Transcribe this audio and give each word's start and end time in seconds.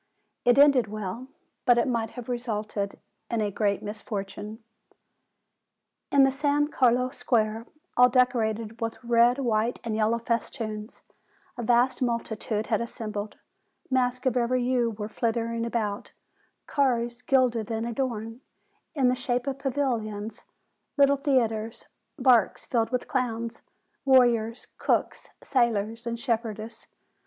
It 0.45 0.57
ended 0.57 0.87
well; 0.87 1.27
but 1.63 1.77
it 1.77 1.87
might 1.87 2.09
have 2.17 2.27
resulted 2.27 2.99
in 3.29 3.39
a 3.39 3.51
great 3.51 3.83
misfortune. 3.83 4.63
In 6.11 6.23
the 6.23 6.31
San 6.31 6.69
Carlo 6.69 7.09
Square, 7.11 7.67
all 7.95 8.09
decorated 8.09 8.81
with 8.81 8.97
red, 9.03 9.37
white, 9.37 9.79
and 9.83 9.95
yellow 9.95 10.17
festoons, 10.17 11.03
a 11.55 11.61
vast 11.61 12.01
multitude 12.01 12.65
had 12.65 12.81
as 12.81 12.91
sembled; 12.91 13.35
masks 13.91 14.25
of 14.25 14.35
every 14.35 14.63
hue 14.63 14.89
were 14.89 15.07
flitting 15.07 15.67
about; 15.67 16.13
cars, 16.65 17.21
gilded 17.21 17.69
and 17.69 17.85
adorned, 17.85 18.41
in 18.95 19.07
the 19.07 19.13
shape 19.15 19.45
of 19.45 19.59
pavilions; 19.59 20.45
little 20.97 21.17
theatres, 21.17 21.85
barks 22.17 22.65
filled 22.65 22.89
with 22.89 23.07
clowns, 23.07 23.61
warriors, 24.03 24.65
cooks, 24.79 25.29
sailors, 25.43 26.07
and 26.07 26.19
shepherdesses. 26.19 26.87